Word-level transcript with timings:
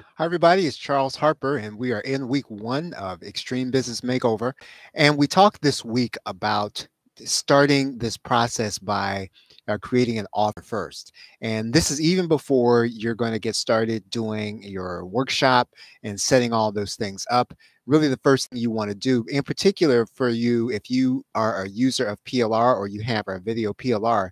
Hi, 0.00 0.24
everybody. 0.24 0.64
It's 0.66 0.76
Charles 0.76 1.16
Harper, 1.16 1.56
and 1.56 1.76
we 1.76 1.90
are 1.90 2.00
in 2.00 2.28
week 2.28 2.48
one 2.48 2.92
of 2.94 3.20
Extreme 3.24 3.72
Business 3.72 4.02
Makeover. 4.02 4.52
And 4.94 5.16
we 5.16 5.26
talked 5.26 5.60
this 5.60 5.84
week 5.84 6.16
about 6.24 6.86
starting 7.24 7.98
this 7.98 8.16
process 8.16 8.78
by 8.78 9.28
uh, 9.66 9.76
creating 9.78 10.20
an 10.20 10.28
offer 10.32 10.62
first. 10.62 11.12
And 11.40 11.72
this 11.72 11.90
is 11.90 12.00
even 12.00 12.28
before 12.28 12.84
you're 12.84 13.16
going 13.16 13.32
to 13.32 13.40
get 13.40 13.56
started 13.56 14.08
doing 14.08 14.62
your 14.62 15.04
workshop 15.04 15.68
and 16.04 16.20
setting 16.20 16.52
all 16.52 16.70
those 16.70 16.94
things 16.94 17.26
up. 17.28 17.52
Really, 17.86 18.06
the 18.06 18.20
first 18.22 18.50
thing 18.50 18.60
you 18.60 18.70
want 18.70 18.90
to 18.90 18.96
do, 18.96 19.24
in 19.28 19.42
particular 19.42 20.06
for 20.06 20.28
you, 20.28 20.70
if 20.70 20.88
you 20.88 21.24
are 21.34 21.64
a 21.64 21.68
user 21.68 22.06
of 22.06 22.22
PLR 22.22 22.76
or 22.76 22.86
you 22.86 23.02
have 23.02 23.24
a 23.26 23.40
video 23.40 23.72
PLR, 23.72 24.30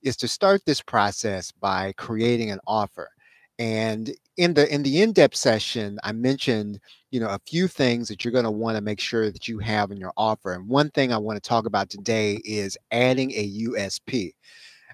is 0.00 0.16
to 0.18 0.28
start 0.28 0.64
this 0.64 0.80
process 0.80 1.50
by 1.50 1.92
creating 1.96 2.52
an 2.52 2.60
offer. 2.68 3.10
And 3.58 4.12
in 4.36 4.54
the 4.54 4.72
in 4.72 4.82
the 4.84 5.02
in-depth 5.02 5.36
session, 5.36 5.98
I 6.04 6.12
mentioned, 6.12 6.78
you 7.10 7.18
know, 7.18 7.28
a 7.28 7.40
few 7.46 7.66
things 7.66 8.08
that 8.08 8.24
you're 8.24 8.32
going 8.32 8.44
to 8.44 8.50
want 8.50 8.76
to 8.76 8.80
make 8.80 9.00
sure 9.00 9.30
that 9.32 9.48
you 9.48 9.58
have 9.58 9.90
in 9.90 9.98
your 9.98 10.12
offer. 10.16 10.52
And 10.52 10.68
one 10.68 10.90
thing 10.90 11.12
I 11.12 11.18
want 11.18 11.42
to 11.42 11.48
talk 11.48 11.66
about 11.66 11.90
today 11.90 12.40
is 12.44 12.78
adding 12.92 13.32
a 13.32 13.50
USP. 13.64 14.32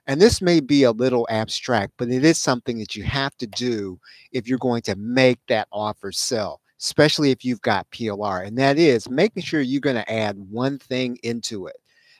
And 0.06 0.20
this 0.20 0.40
may 0.42 0.60
be 0.60 0.84
a 0.84 0.92
little 0.92 1.26
abstract, 1.30 1.94
but 1.98 2.10
it 2.10 2.24
is 2.24 2.38
something 2.38 2.78
that 2.78 2.96
you 2.96 3.02
have 3.04 3.36
to 3.38 3.46
do 3.46 3.98
if 4.32 4.48
you're 4.48 4.58
going 4.58 4.82
to 4.82 4.96
make 4.96 5.38
that 5.48 5.68
offer 5.72 6.12
sell, 6.12 6.60
especially 6.80 7.30
if 7.30 7.44
you've 7.44 7.62
got 7.62 7.90
PLR. 7.90 8.46
And 8.46 8.58
that 8.58 8.78
is 8.78 9.08
making 9.08 9.42
sure 9.42 9.60
you're 9.60 9.80
going 9.80 9.96
to 9.96 10.12
add 10.12 10.36
one 10.50 10.78
thing 10.78 11.18
into 11.22 11.66
it 11.66 11.76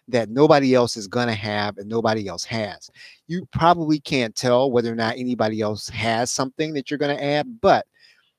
that 0.09 0.29
nobody 0.29 0.75
else 0.75 0.97
is 0.97 1.07
going 1.07 1.29
to 1.29 1.35
have 1.35 1.79
and 1.79 1.89
nobody 1.89 2.29
else 2.29 2.45
has. 2.45 2.91
You 3.27 3.47
probably 3.53 4.01
can't 4.01 4.35
tell 4.35 4.71
whether 4.71 4.93
or 4.93 4.97
not 4.97 5.17
anybody 5.17 5.61
else 5.61 5.89
has 5.89 6.31
something 6.31 6.75
that 6.75 6.91
you're 6.91 6.99
going 6.99 7.17
to 7.17 7.25
add, 7.25 7.61
but 7.61 7.87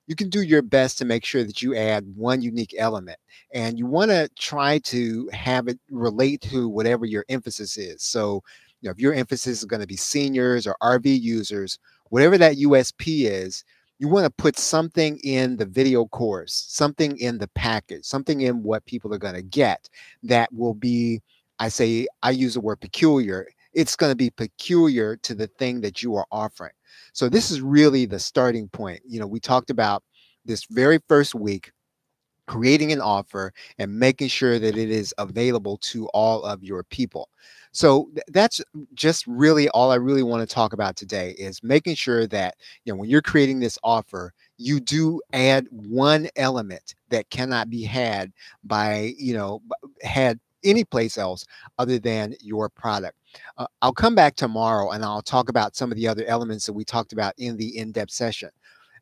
you 0.08 0.16
can 0.16 0.30
do 0.30 0.42
your 0.42 0.62
best 0.62 0.98
to 1.00 1.06
make 1.06 1.26
sure 1.26 1.44
that 1.44 1.62
you 1.62 1.76
add 1.76 2.06
one 2.16 2.42
unique 2.42 2.76
element 2.78 3.18
and 3.54 3.80
you 3.80 3.88
want 3.88 4.12
to 4.12 4.30
try 4.38 4.78
to 4.80 5.28
have 5.34 5.68
it 5.68 5.80
relate 5.90 6.42
to 6.42 6.70
whatever 6.70 7.06
your 7.06 7.26
emphasis 7.30 7.78
is. 7.78 8.04
So, 8.04 8.44
you 8.82 8.88
know, 8.88 8.92
if 8.92 9.00
your 9.00 9.14
emphasis 9.14 9.60
is 9.60 9.66
going 9.66 9.82
to 9.82 9.88
be 9.88 9.98
seniors 9.98 10.68
or 10.68 10.76
RV 10.82 11.20
users, 11.20 11.80
whatever 12.10 12.38
that 12.38 12.58
USP 12.58 13.26
is, 13.26 13.64
you 13.98 14.08
want 14.08 14.26
to 14.26 14.30
put 14.30 14.60
something 14.60 15.18
in 15.24 15.56
the 15.56 15.66
video 15.66 16.06
course, 16.06 16.66
something 16.68 17.18
in 17.18 17.38
the 17.38 17.48
package, 17.50 18.04
something 18.04 18.42
in 18.42 18.62
what 18.62 18.86
people 18.86 19.14
are 19.14 19.18
going 19.18 19.36
to 19.36 19.42
get 19.42 19.90
that 20.22 20.54
will 20.54 20.74
be 20.74 21.22
I 21.60 21.70
say, 21.70 22.08
I 22.24 22.32
use 22.32 22.56
the 22.56 22.62
word 22.62 22.82
peculiar. 22.82 23.48
It's 23.74 23.96
going 23.96 24.12
to 24.12 24.16
be 24.16 24.30
peculiar 24.30 25.18
to 25.18 25.36
the 25.36 25.48
thing 25.48 25.82
that 25.82 26.02
you 26.02 26.16
are 26.16 26.26
offering. 26.32 26.72
So 27.14 27.30
this 27.30 27.52
is 27.52 27.62
really 27.62 28.06
the 28.06 28.20
starting 28.20 28.70
point. 28.70 29.02
You 29.08 29.20
know, 29.20 29.28
we 29.28 29.40
talked 29.40 29.70
about 29.70 30.04
this 30.46 30.66
very 30.66 31.00
first 31.08 31.36
week 31.36 31.72
creating 32.48 32.92
an 32.92 33.02
offer 33.02 33.52
and 33.80 34.00
making 34.00 34.28
sure 34.28 34.60
that 34.60 34.78
it 34.78 34.90
is 34.90 35.14
available 35.18 35.78
to 35.78 36.08
all 36.08 36.44
of 36.44 36.64
your 36.64 36.84
people. 36.84 37.30
So 37.72 38.10
th- 38.14 38.26
that's 38.30 38.62
just 38.94 39.26
really 39.28 39.68
all 39.70 39.92
I 39.92 39.96
really 39.96 40.24
want 40.24 40.48
to 40.48 40.54
talk 40.54 40.74
about 40.74 40.96
today 40.96 41.36
is 41.38 41.62
making 41.64 41.96
sure 41.96 42.28
that 42.28 42.56
you 42.86 42.94
know 42.94 42.98
when 42.98 43.10
you're 43.10 43.22
creating 43.22 43.60
this 43.60 43.78
offer, 43.84 44.34
you 44.58 44.80
do 44.80 45.22
add 45.34 45.68
one 45.72 46.30
element 46.36 46.96
that 47.10 47.30
cannot 47.30 47.70
be 47.70 47.84
had 47.84 48.32
by 48.64 49.14
you 49.18 49.34
know 49.34 49.62
had 50.02 50.40
any 50.66 50.84
place 50.84 51.18
else 51.18 51.46
other 51.78 52.00
than 52.00 52.36
your 52.42 52.70
product. 52.70 53.18
Uh, 53.58 53.68
I'll 53.82 53.94
come 53.94 54.16
back 54.16 54.36
tomorrow 54.36 54.92
and 54.92 55.04
I'll 55.04 55.22
talk 55.22 55.50
about 55.50 55.76
some 55.76 55.92
of 55.92 55.98
the 55.98 56.08
other 56.08 56.26
elements 56.26 56.66
that 56.66 56.74
we 56.74 56.84
talked 56.84 57.14
about 57.14 57.34
in 57.38 57.58
the 57.58 57.78
in 57.78 57.92
depth 57.92 58.12
session. 58.12 58.50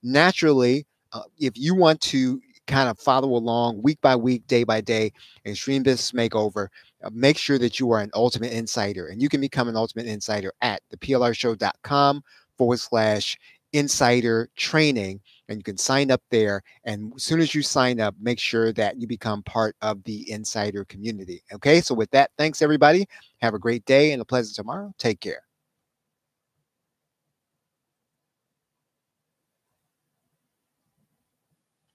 Naturally, 0.04 0.86
uh, 1.14 1.24
if 1.38 1.54
you 1.56 1.76
want 1.76 2.02
to 2.02 2.42
kind 2.68 2.90
of 2.90 3.00
follow 3.00 3.30
along 3.30 3.82
week 3.82 4.00
by 4.02 4.16
week, 4.16 4.46
day 4.48 4.64
by 4.64 4.82
day, 4.82 5.12
Extreme 5.46 5.84
Business 5.84 6.12
Makeover, 6.12 6.68
uh, 7.04 7.10
make 7.12 7.38
sure 7.38 7.58
that 7.58 7.80
you 7.80 7.92
are 7.92 8.00
an 8.00 8.12
ultimate 8.14 8.54
insider. 8.54 9.08
And 9.08 9.22
you 9.22 9.30
can 9.30 9.42
become 9.42 9.68
an 9.68 9.76
ultimate 9.76 10.08
insider 10.08 10.52
at 10.62 10.82
theplrshow.com 10.96 12.24
forward 12.58 12.80
slash 12.80 13.38
insider 13.74 14.50
training 14.56 15.20
and 15.50 15.58
you 15.58 15.64
can 15.64 15.78
sign 15.78 16.12
up 16.12 16.22
there 16.32 16.62
and 16.86 17.12
as 17.16 17.24
soon 17.24 17.40
as 17.40 17.54
you 17.54 17.62
sign 17.62 18.00
up 18.00 18.16
make 18.20 18.40
sure 18.40 18.72
that 18.74 19.00
you 19.00 19.08
become 19.08 19.44
part 19.44 19.76
of 19.82 20.04
the 20.04 20.30
insider 20.32 20.86
community 20.86 21.44
okay? 21.54 21.82
So 21.82 21.96
with 21.96 22.12
that 22.12 22.32
thanks 22.38 22.62
everybody. 22.62 23.06
Have 23.42 23.54
a 23.54 23.60
great 23.60 23.86
day 23.86 24.14
and 24.14 24.22
a 24.22 24.26
pleasant 24.26 24.56
tomorrow. 24.56 24.94
Take 24.98 25.20
care 25.20 25.44